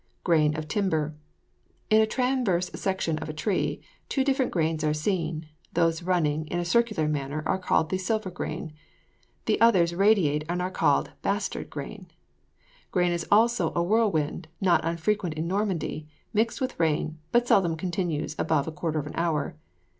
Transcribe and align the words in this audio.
GRAIN 0.23 0.57
OF 0.57 0.67
TIMBER. 0.67 1.13
In 1.91 2.01
a 2.01 2.07
transverse 2.07 2.71
section 2.73 3.19
of 3.19 3.29
a 3.29 3.33
tree, 3.33 3.83
two 4.09 4.23
different 4.23 4.49
grains 4.51 4.83
are 4.83 4.95
seen: 4.95 5.47
those 5.73 6.01
running 6.01 6.47
in 6.47 6.57
a 6.57 6.65
circular 6.65 7.07
manner 7.07 7.43
are 7.45 7.59
called 7.59 7.91
the 7.91 7.99
silver 7.99 8.31
grain; 8.31 8.73
the 9.45 9.61
others 9.61 9.93
radiate, 9.93 10.43
and 10.49 10.59
are 10.59 10.71
called 10.71 11.11
bastard 11.21 11.69
grain. 11.69 12.07
Grain 12.89 13.11
is 13.11 13.27
also 13.29 13.69
a 13.75 13.83
whirlwind 13.83 14.47
not 14.59 14.83
unfrequent 14.83 15.35
in 15.35 15.47
Normandy, 15.47 16.07
mixed 16.33 16.59
with 16.61 16.79
rain, 16.79 17.19
but 17.31 17.47
seldom 17.47 17.77
continues 17.77 18.35
above 18.39 18.67
a 18.67 18.71
quarter 18.71 18.97
of 18.97 19.05
an 19.05 19.13
hour. 19.15 19.55